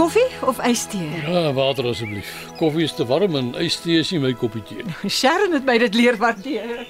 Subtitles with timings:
[0.00, 1.22] Koffie of ystee?
[1.26, 2.28] Ja, water asseblief.
[2.56, 5.10] Koffie is te warm en ystee is nie my koppie tee nie.
[5.18, 6.86] Sharon het my dit leer waardeer.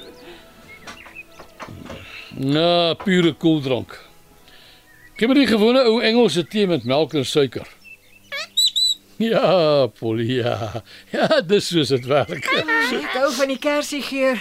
[2.38, 3.96] Ja, pure koeldrank.
[5.18, 7.66] Ek het die gewone ou Engelse tee met melk en suiker.
[9.18, 10.84] Ja, Polly, ja.
[11.10, 12.46] Ja, dis soos dit werk.
[13.02, 14.38] Ek hou van die kersie geur.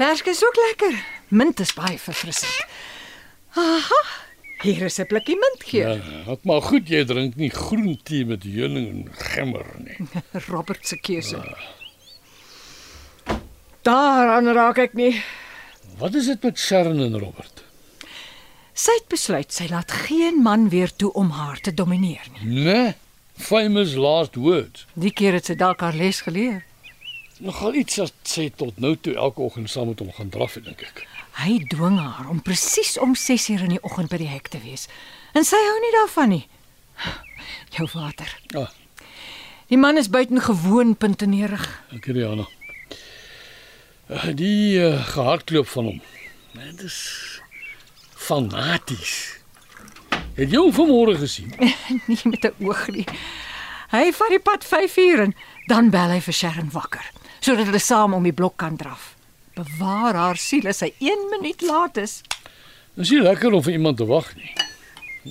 [0.00, 0.96] Perske is ook lekker.
[1.36, 2.64] Mint is baie verfrissend.
[3.60, 4.00] Aha.
[4.62, 5.88] Hier is 'n blikkie mintgeur.
[5.96, 9.96] Ja, wat maar goed jy drink nie groen tee met heuning en gemmer nie.
[10.52, 11.42] Robert se keuse.
[13.82, 15.22] Daaraan raak ek nie.
[15.98, 17.62] Wat is dit met Sharon en Robert?
[18.76, 22.64] Sy het besluit sy laat geen man weer toe om haar te domineer nie.
[22.64, 22.94] Nee,
[23.36, 24.86] famous last words.
[24.94, 26.64] Die keer het sy dalk haar les geleer.
[27.38, 30.80] Nogal iets wat sy tot nou toe elke oggend saam met hom gaan draf, dink
[30.84, 31.06] ek.
[31.36, 34.86] Hy dwing haar om presies om 6uur in die oggend by die hek te wees.
[35.36, 36.44] En sy hou nie daarvan nie.
[37.76, 38.30] Jou water.
[38.56, 38.70] Ah,
[39.68, 41.64] Die man is buitengewoon puntenerig.
[41.92, 42.46] ek het.
[44.08, 46.00] Eh, Die uh, gehardloop van hom.
[46.54, 47.40] Dit is
[48.14, 49.38] fanaties.
[50.36, 51.50] Het jy hom vanmôre gesien?
[52.06, 53.04] nie met 'n oog nie.
[53.90, 55.34] Hy vat die pad 5 uur en
[55.66, 57.04] dan bel hy vir Sharon wakker
[57.40, 59.15] sodat hulle saam om die blok kan draf.
[59.56, 62.20] Bewaar haar siel as hy 1 minuut laat is.
[62.96, 64.52] Dit is nie lekker om vir iemand te wag nie.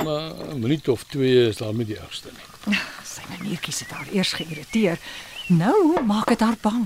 [0.01, 2.77] Maar 'n minuut of twee is daarmee die ergste nie.
[3.05, 4.97] Sy maniertjies het haar eers geïrriteer.
[5.47, 6.85] Nou maak dit haar bang.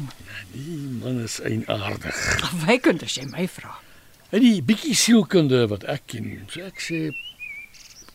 [0.51, 2.17] Die man is eienaardig.
[2.43, 3.79] Afwykend as jy my vra.
[4.29, 7.15] En die bietjie sielkunde wat ek ken, so ek sê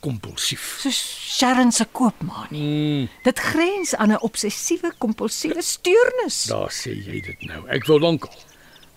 [0.00, 0.76] kompulsief.
[0.80, 1.00] Soos
[1.38, 2.48] Sharon se koopmaan.
[2.50, 6.44] Mm, Dit grens aan 'n obsessiewe kompulsiewe steurnis.
[6.44, 7.66] daar sê jy dit nou.
[7.68, 8.34] Ek wou lankal.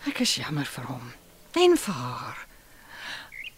[0.08, 1.08] Ek is jammer vir hom
[1.58, 2.44] en vir haar.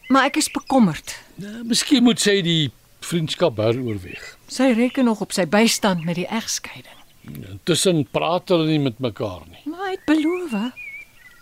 [0.10, 1.14] Maar ek is bekommerd.
[1.38, 2.72] Nou, miskien moet sy die
[3.06, 4.24] vriendskap heroorweeg.
[4.50, 6.96] Sy reken nog op sy bystand met die egskeiding.
[7.30, 9.62] Intussen praat hulle nie met mekaar nie.
[9.70, 10.56] Maar hy het beloof.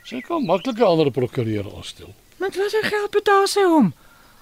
[0.07, 2.13] Sy kan maklik 'n ander prokureur aanstel.
[2.37, 3.93] Met watter geld betaal sy hom?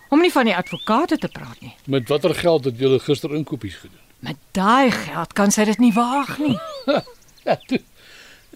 [0.10, 1.76] Om nie van die advokate te praat nie.
[1.86, 4.02] Met watter geld het julle gister inkopies gedoen?
[4.20, 6.58] Met daai geld kan sy dit nie waag nie.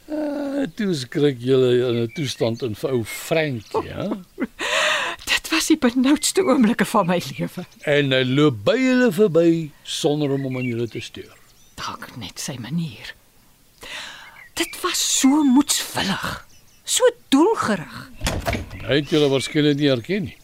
[0.10, 4.08] Uh, toe skrik julle in 'n toestand in vir ou Frank, ja?
[5.32, 7.66] Dit was die benoudste oomblikke van my lewe.
[7.86, 9.50] En hy loop by hulle verby
[9.84, 11.36] sonder om hom aan julle te steur.
[11.78, 13.14] Dalk net sy manier.
[14.58, 16.26] Dit was so moedsvullig.
[16.84, 18.00] So doelgerig.
[18.82, 20.38] Hy het julle waarskynlik nie herken nie.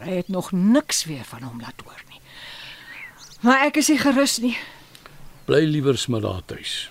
[0.00, 2.20] Hy het nog niks weer van hom laat hoor nie.
[3.40, 4.56] Maar ek is nie gerus nie.
[5.48, 6.90] Bly liewer smiddag tuis.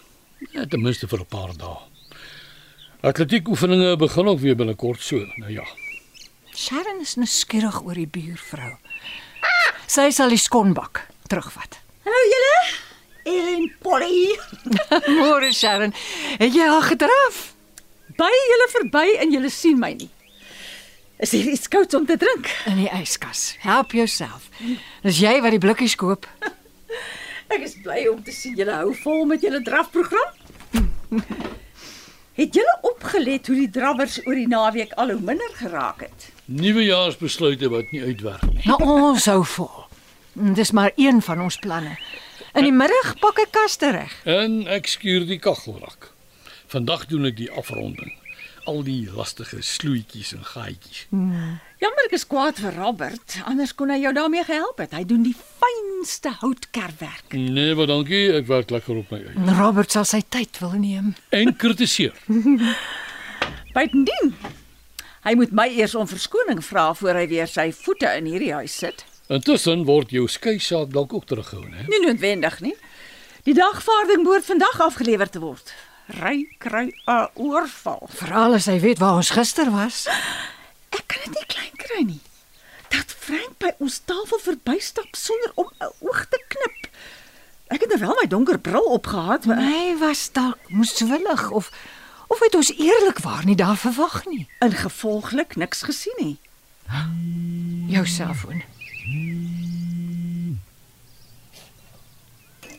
[0.54, 1.78] Ja, ten minste vir 'n paar dae.
[3.02, 5.16] Atletiek oefeninge begin ook weer binnekort so.
[5.36, 5.64] Nou ja.
[6.56, 8.74] Sharon is nuuskierig oor die buurvrou.
[9.88, 11.78] Sy sal die skonbak terugvat.
[12.04, 12.58] Hallo julle.
[13.32, 14.36] Ellen Polly.
[15.22, 15.94] Môre Sharon,
[16.42, 17.38] het jy al gedraf?
[18.20, 20.10] By julle verby en julle sien my nie.
[21.24, 22.52] Is hier iets kouds om te drink?
[22.68, 23.54] In die yskas.
[23.64, 24.52] Help jouself.
[25.08, 26.28] Dis jy wat die blikkies koop.
[27.56, 30.36] Ek is bly om te sien julle hou vol met julle drafprogram.
[32.40, 36.30] Het julle opgelet hoe die drabbers oor die naweek al hoe minder geraak het?
[36.46, 38.66] Nuwejaarsbesluite wat nie uitwerk nie.
[38.68, 39.86] Nou ons hou vol.
[40.58, 41.96] Dis maar een van ons planne.
[42.54, 44.14] In die middag pak ek kaste reg.
[44.28, 46.12] En ek skuur die kaggelrak.
[46.68, 48.12] Vandag doen ek die afronding.
[48.68, 51.06] Al die lastige sloetjies en gaatjies.
[51.80, 54.92] Jammer ek is kwaad vir Robert, anders kon hy jou daarmee gehelp het.
[54.98, 57.32] Hy doen die fynste houtkerwerk.
[57.32, 59.46] Nee, maar dankie, ek werk lekker op my eie.
[59.56, 61.14] Robert sal sy tyd wil neem.
[61.32, 62.18] En kritiseer.
[63.78, 64.34] Buitendien,
[65.24, 68.76] hy moet my eers om verskoning vra voor hy weer sy voete in hierdie huis
[68.84, 69.06] sit.
[69.32, 71.88] Intussen word jou skei saak dalk ook teruggehou, hè?
[71.88, 72.76] Nie noodwendig nie.
[73.48, 75.72] Die dagvaarding behoort vandag afgelewer te word.
[76.20, 78.10] Ry kry 'n oorval.
[78.20, 80.10] Veral as hy weet waar ons gister was.
[81.00, 82.22] Ek kan dit nie klein kry nie.
[82.90, 86.90] Dat Frank by ons tafel verbystap sonder om 'n oog te knip.
[87.70, 91.72] Ek het wel my donker bril opgehad, maar Hy was dalk moeswillig of
[92.28, 94.48] of het ons eerlikwaar nie daar verwag nie.
[94.60, 96.38] ingevolglik niks gesien nie.
[97.88, 98.62] Jou selfoon.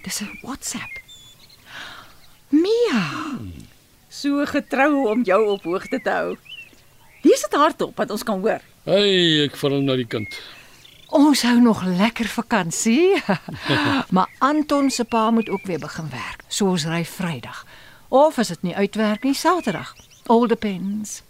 [0.02, 0.92] Dis 'n WhatsApp.
[2.48, 3.38] Mia,
[4.08, 6.36] So getrou om jou op hoogte te hou.
[7.22, 8.62] Dit hardop dat ons kan hoor.
[8.88, 10.40] Hey, ek val na die kind.
[11.10, 13.18] Ons hou nog lekker vakansie.
[14.14, 16.44] maar Anton se pa moet ook weer begin werk.
[16.48, 17.64] So ons ry Vrydag.
[18.08, 19.94] Of as dit nie uitwerk nie, Saterdag.
[20.26, 21.22] All depends.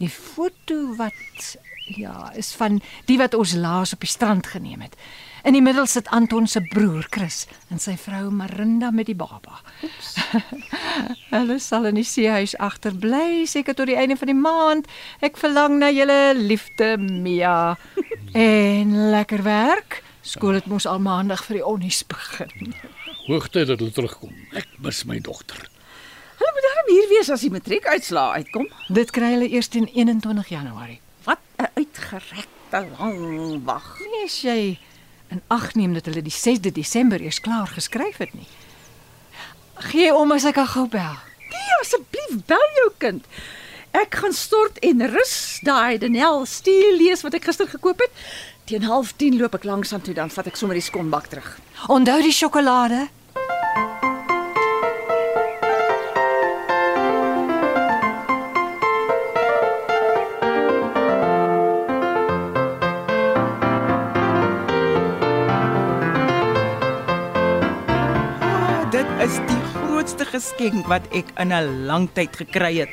[0.00, 1.56] Die foto wat
[1.96, 4.96] ja, is van die wat ons laas op die strand geneem het.
[5.42, 9.58] In die middel sit Anton se broer Chris en sy vrou Marinda met die baba.
[11.34, 14.86] Hulle sal in die seehuis agterbly seker tot die einde van die maand.
[15.18, 17.74] Ek verlang na julle liefde, Mia.
[18.38, 19.98] en lekker werk.
[20.22, 22.70] Skool het mos al maandag vir die onnies begin.
[23.26, 24.36] Hoogtyd dat hulle terugkom.
[24.54, 25.58] Ek mis my dogter.
[26.38, 28.70] Hulle moet darm hier wees as die matriekuitslae uitkom.
[28.94, 31.00] Dit kry hulle eers teen 21 Januarie.
[31.26, 33.98] Wat 'n uitgerekte lang wag.
[34.06, 34.78] Nie as jy
[35.32, 38.48] in ag neem dat hulle die 6de Desember eers klaar geskryf het nie.
[39.90, 41.16] Gee om as ek kan gou bel.
[41.52, 43.26] Nee, asseblief bel jou kind.
[43.92, 45.34] Ek gaan stort en rus
[45.64, 48.22] daai Danel stiel lees wat ek gister gekoop het.
[48.68, 51.58] Teen 09:30 loop ek langs aan toe dan vat ek sommer die skonbak terug.
[51.88, 53.08] Onthou die sjokolade?
[70.32, 72.92] Geskenk wat ek in 'n lang tyd gekry het.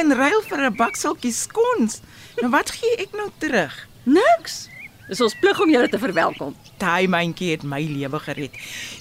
[0.00, 2.00] In ruil vir 'n bakseltjie skons.
[2.40, 3.86] Nou wat gee ek nou terug?
[4.04, 4.68] Niks.
[5.08, 6.56] Dis ons plig om julle te verwelkom.
[6.76, 8.52] Daai myntjie het my lewe gered.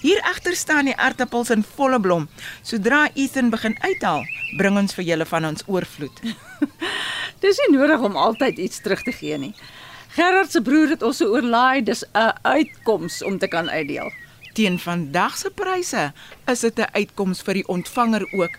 [0.01, 2.30] Hier agter staan die aartappels in volle blom.
[2.62, 4.24] Sodra Ethan begin uithaal,
[4.57, 6.22] bring ons vir julle van ons oorvloed.
[7.44, 9.54] Dis nie nodig om altyd iets terug te gee nie.
[10.16, 14.10] Gerard se broer het ons so oorlaai, dis 'n uitkoms om te kan uitdeel.
[14.57, 16.13] Teen vandag se pryse
[16.50, 18.56] is dit 'n uitkoms vir die ontvanger ook.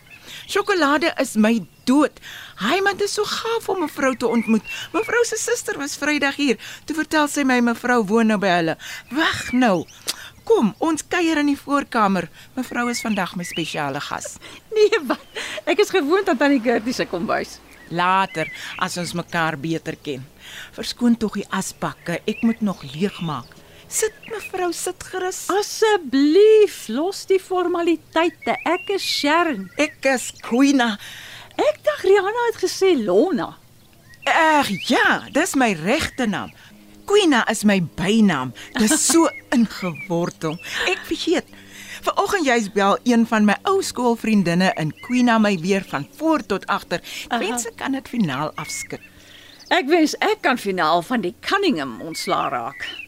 [0.47, 2.21] Sjokolade is my dood.
[2.57, 4.63] Hy man is so gaaf om mevrou te ontmoet.
[4.93, 6.57] Mevrou se suster was Vrydag hier.
[6.85, 8.77] Toe vertel sy my mevrou woon nou by hulle.
[9.11, 9.87] Wag nou.
[10.45, 12.31] Kom, ons kuier in die voorkamer.
[12.55, 14.37] Mevrou is vandag my spesiale gas.
[14.75, 15.27] Nee, wat?
[15.65, 17.59] Ek is gewoond aan tannie Gertie se kombuis.
[17.91, 18.47] Later,
[18.79, 20.27] as ons mekaar beter ken.
[20.73, 23.58] Verskoon tog die asbakke, ek moet nog leegmaak.
[23.89, 25.47] Sit mevrou, sit gerus.
[25.49, 28.59] Asseblief, los die formaliteite.
[28.69, 29.71] Ek is Sharon.
[29.81, 30.91] Ek is Queena.
[31.57, 33.55] Ek dink Rihanna het gesê Lona.
[34.29, 36.53] Ag ja, dis my regte naam.
[37.09, 38.53] Queena is my bynaam.
[38.77, 39.25] Dis so
[39.57, 40.61] ingewortel.
[40.93, 41.49] Ek vergeet.
[42.05, 46.69] Vanoggend jy's bel een van my ou skoolvriendinne in Queena my weer van voor tot
[46.69, 47.01] agter.
[47.33, 49.01] Mense kan dit finaal afskud.
[49.73, 53.08] Ek wens ek kan finaal van die Cunningham ontslaa raak.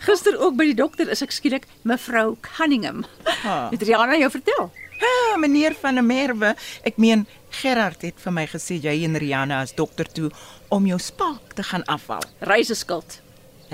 [0.00, 3.02] Gister ook by die dokter is ek skielik mevrou Cunningham.
[3.44, 3.68] Ah.
[3.72, 4.70] Het Rihanna jou vertel?
[5.00, 6.54] Ah, meneer van der Merwe,
[6.84, 7.26] ek meen
[7.60, 10.30] Gerard het vir my gesê jy en Rihanna is dokter toe
[10.72, 12.24] om jou spaak te gaan afhaal.
[12.48, 13.20] Reiseskuld.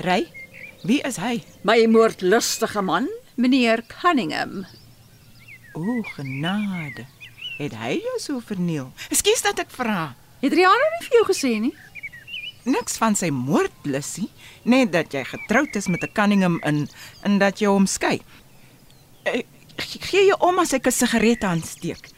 [0.03, 0.25] Ry?
[0.83, 1.41] Wie is hy?
[1.67, 4.65] My moordlustige man, meneer Cunningham.
[5.75, 7.07] O, genade.
[7.57, 8.91] Het hy jou so verniel?
[9.11, 10.11] Ekskuus dat ek vra.
[10.43, 11.73] Het Rihanna nie vir jou gesê nie?
[12.67, 14.27] Niks van sy moordlussie,
[14.67, 16.87] net dat jy getroud is met 'n Cunningham in
[17.23, 18.21] en dat jy hom skei.
[19.23, 19.45] Ek
[20.09, 22.09] gee om as ek 'n sigaret aansteek.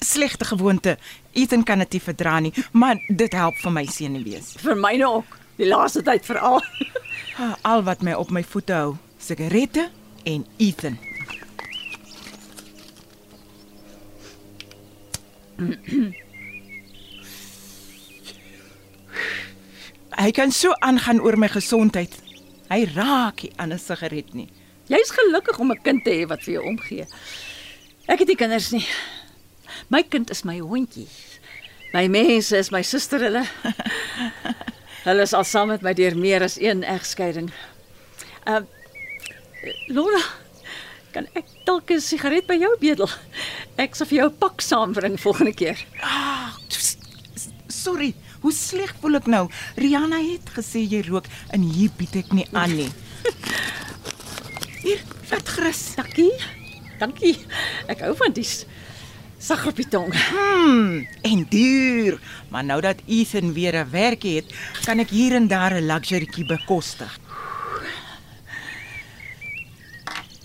[0.00, 0.98] Slegte gewoonte.
[1.32, 4.54] Ethan kan dit nie verdra nie, maar dit help vir my senuwees.
[4.58, 5.38] Vir myne ook.
[5.56, 6.60] Die laaste tyd veral.
[7.38, 9.90] Ah, Al wat my op my voete hou, sigarette
[10.24, 10.98] en Ethan.
[20.18, 22.12] Hy kan so aangaan oor my gesondheid.
[22.70, 24.48] Hy raak nie aan 'n sigaret nie.
[24.88, 27.06] Jy's gelukkig om 'n kind te hê wat vir jou omgee.
[28.08, 28.86] Ek het nie kinders nie.
[29.88, 31.08] My kind is my hondjie.
[31.92, 33.44] My mense is my suster hulle.
[35.06, 37.50] hulle is al saam met my deur meer as een egskeiding.
[38.46, 38.60] Uh
[39.88, 40.18] Lola,
[41.12, 43.08] kan ek dalk 'n sigaret by jou bedel?
[43.78, 45.78] Ek sal vir jou 'n pak saambring volgende keer.
[46.02, 46.96] Ah, s-
[47.68, 48.14] sorry.
[48.42, 49.46] Hoe sleg voel ek nou?
[49.78, 52.90] Rihanna het gesê jy rook en hier bied ek nie aan nie.
[54.82, 54.98] Hier,
[55.30, 55.80] vat gerus.
[55.94, 56.32] Dankie.
[56.98, 57.36] Dankie.
[57.86, 58.64] Ek hou van dies.
[59.42, 60.10] Sag op die tong.
[60.10, 62.18] Hmm, en duur.
[62.50, 64.50] Maar nou dat Ethan weer 'n werk het,
[64.84, 67.18] kan ek hier en daar 'n luxurytjie bekostig.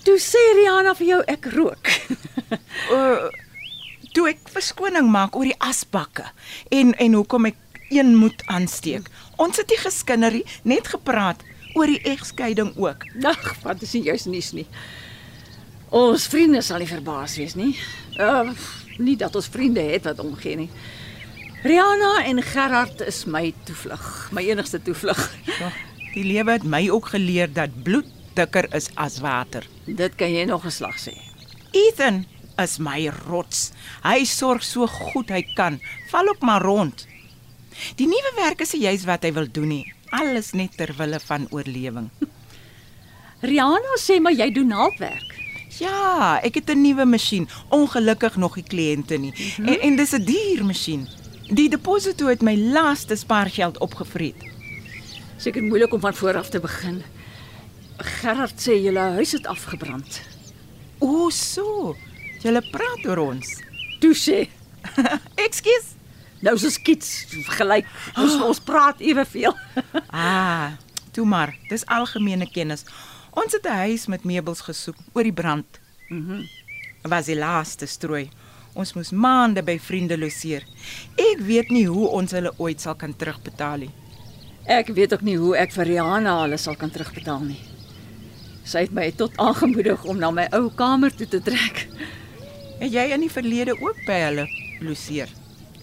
[0.02, 1.86] Toe sê Rihanna vir jou ek rook.
[2.88, 3.28] Uh,
[4.16, 6.24] toe ek verskoning maak oor die asbakke
[6.72, 7.56] en en hoekom ek
[7.90, 9.08] een moet aansteek.
[9.36, 11.42] Ons het nie geskinnerie, net gepraat
[11.74, 13.04] oor die egskeiding ook.
[13.22, 14.66] Ag, wat is nie juis nuus nie.
[15.88, 17.74] Ons vriende sal nie verbaas wees nie.
[18.20, 18.52] Uh
[18.98, 20.70] nie dat ons vriende het wat omgee nie.
[21.62, 24.02] Rihanna en Gerard is my toevlug,
[24.34, 25.20] my enigste toevlug.
[25.46, 25.70] Ja,
[26.14, 29.66] die lewe het my ook geleer dat bloed dikker is as water.
[29.86, 31.14] Dit kan jy nog 'n slag sê.
[31.72, 32.26] Ethan
[32.58, 33.72] is my rots.
[34.02, 35.80] Hy sorg so goed hy kan.
[36.10, 37.06] Val ook maar rond.
[37.96, 39.92] Die nuwe werk is juis wat hy wil doen nie.
[40.10, 42.10] Alles net ter wille van oorlewing.
[43.48, 45.34] Rihanna sê maar jy doen naaldwerk.
[45.78, 47.48] Ja, ek het 'n nuwe masjien.
[47.68, 49.32] Ongelukkig nog nie kliënte nie.
[49.36, 49.68] Mm -hmm.
[49.68, 51.08] En en dis 'n duur masjien.
[51.48, 54.42] Die deposito het my laaste spaargeld opgevreet.
[55.36, 57.02] Seker moeilik om van voor af te begin.
[57.96, 60.20] Gerard sê julle huis het afgebrand.
[60.98, 61.96] O, so.
[62.42, 63.62] Julle praat oor ons.
[64.00, 64.48] Toe sê,
[65.46, 65.97] Ekskuus.
[66.42, 67.26] Nou is ons kits
[67.58, 67.86] gelyk.
[68.16, 69.56] Ons ons praat eweveel.
[70.10, 70.72] Ah,
[71.12, 71.54] toe maar.
[71.68, 72.84] Dis algemene kennis.
[73.30, 75.80] Ons het 'n huis met meubels gesoek oor die brand.
[76.08, 76.32] Mhm.
[76.32, 76.46] Mm
[77.08, 78.28] was die laaste strooi.
[78.78, 80.64] Ons moes maande by vriende loseer.
[81.18, 83.90] Ek weet nie hoe ons hulle ooit sal kan terugbetaal nie.
[84.68, 87.58] Ek weet ook nie hoe ek vir Rihanna alles sal kan terugbetaal nie.
[88.68, 91.86] Sy het my tot aangemoedig om na my ou kamer toe te trek.
[92.78, 94.44] Het jy in die verlede ook by hulle
[94.84, 95.32] loseer?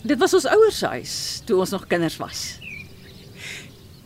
[0.06, 2.44] Dit was ons ouers se huis toe ons nog kinders was.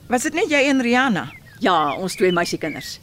[0.10, 1.28] Was dit net jy en Rihanna?
[1.60, 2.98] Ja, ons twee meisiekinders.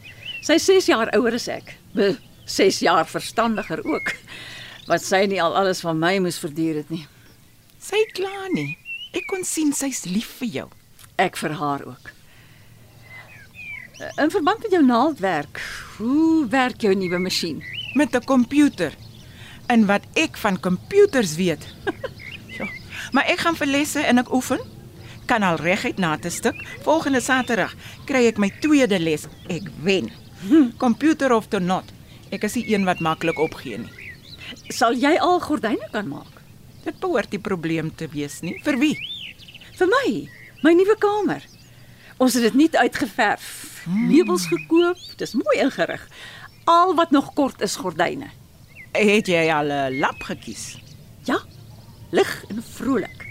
[0.46, 1.74] Sy is 6 jaar ouer as ek.
[1.94, 2.14] Be,
[2.48, 4.14] 6 jaar verstandiger ook.
[4.90, 7.04] Wat sy nie al alles van my moes verduur het nie.
[7.82, 8.76] Sy kla nie.
[9.16, 10.68] Ek kon sien sy's lief vir jou.
[11.20, 12.12] Ek vir haar ook.
[14.20, 15.60] In verband met jou naaldwerk,
[15.96, 17.62] hoe werk jou nuwe masjien?
[17.96, 18.92] met 'n komputer.
[19.66, 21.66] En wat ek van komputers weet.
[23.16, 24.60] maar ek gaan vir lesse en ek oefen.
[25.26, 26.58] Kan al reguit na te stuk.
[26.84, 27.72] Volgende Saterdag
[28.06, 29.24] kry ek my tweede les.
[29.48, 30.12] Ek wen.
[30.84, 31.88] Computer of to not.
[32.30, 33.92] Ek is nie een wat maklik opgee nie.
[34.74, 36.42] Sal jy al gordyne kan maak?
[36.84, 38.54] Dit behoort die probleem te wees nie.
[38.62, 38.94] Vir wie?
[39.78, 40.06] Vir my,
[40.62, 41.42] my nuwe kamer.
[42.22, 43.48] Ons het dit nuut uitgeverf,
[43.90, 46.04] meubels gekoop, dis mooi ingerig.
[46.70, 48.30] Al wat nog kort is gordyne.
[48.96, 50.78] Het jy al 'n lap gekies?
[51.24, 51.42] Ja,
[52.10, 53.24] lig en vrolik.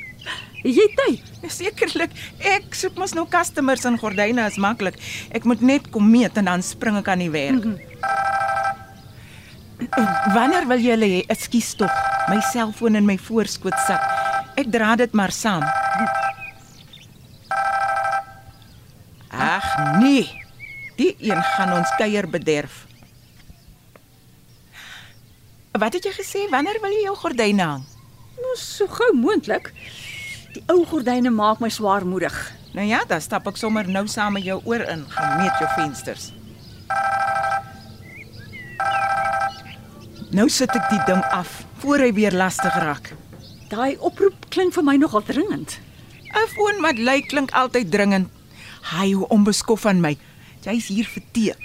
[0.65, 1.33] Jy tyd?
[1.53, 2.13] Sekerlik.
[2.41, 4.97] Ek soek mos nou customers en gordyne is maklik.
[5.35, 7.61] Ek moet net kom meet en dan spring ek aan die werk.
[7.61, 7.95] Mm -hmm.
[10.33, 11.21] Wanneer wil julle hê?
[11.27, 11.91] Ekskuus tog.
[12.29, 14.01] My selfoon in my voorskoot sak.
[14.55, 15.63] Ek dra dit maar saam.
[19.29, 19.67] Ag
[19.99, 20.25] nee.
[20.95, 22.85] Die een gaan ons kuier bederf.
[25.71, 26.49] Wat het jy gesê?
[26.49, 27.94] Wanneer wil jy jou gordyne hang?
[28.55, 29.65] Nou so gou moontlik.
[30.55, 32.35] Die ou gordyne maak my swaarmoedig.
[32.71, 35.67] Nou ja, dan stap ek sommer nou saam met jou oor in, gaan meet jou
[35.73, 36.29] vensters.
[40.31, 43.09] Nou sit ek die ding af voor hy weer lastig raak.
[43.73, 45.75] Daai oproep klink vir my nogal dringend.
[46.31, 48.29] 'n Foon wat lui klink altyd dringend.
[48.95, 50.13] Hy hoe onbeskof van my.
[50.63, 51.55] Jy's hier vir tee.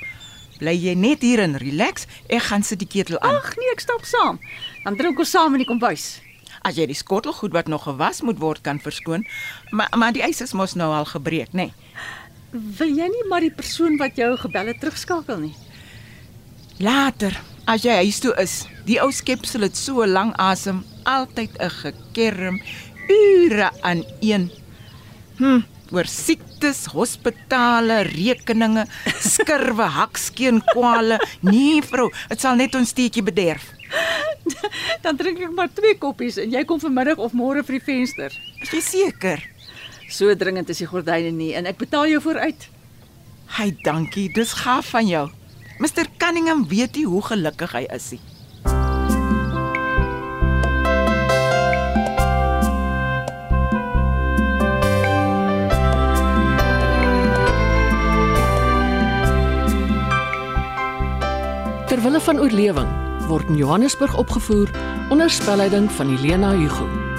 [0.59, 2.11] Bly jy net hier en relax.
[2.26, 3.38] Ek gaan sit die ketel aan.
[3.38, 4.42] Ag nee, ek stap saam.
[4.82, 6.18] Dan drink ons saam in die kombuis.
[6.62, 9.26] As jy die skottelgoed wat nog gewas moet word kan verskoon,
[9.70, 11.70] maar maar die ys is mos nou al gebreek, nê?
[11.70, 11.72] Nee.
[12.50, 15.54] Wil jy nie maar die persoon wat jou gebel het terugskakel nie?
[16.82, 17.36] Later,
[17.70, 22.60] as jy huis toe is, die ou skepsel het so lank asem, altyd 'n gekerm
[23.08, 24.50] ure aan een.
[25.38, 25.60] Hm,
[25.92, 28.86] oor siektes, hospitale, rekeninge,
[29.32, 31.20] skurwe, hakskeen kwale.
[31.40, 33.79] Nee, vrou, dit sal net ons teetjie bederf.
[35.04, 38.35] Dan drink ek maar twee koppies en jy kom vanmiddag of môre vir die venster.
[38.62, 39.44] Is jy seker?
[40.11, 42.68] So dringend is die gordyne nie en ek betaal jou vooruit.
[43.50, 44.28] Hy, dankie.
[44.35, 45.26] Dis gaaf van jou.
[45.80, 48.23] Mr Cunningham weet nie hoe gelukkig hy is nie.
[61.90, 64.70] Terwille van oorlewing word in Johannesburg opgevoer
[65.08, 67.09] onder spelleiding van Helena Hugo.